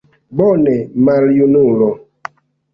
[0.39, 0.73] Bone,
[1.09, 1.93] maljunulo!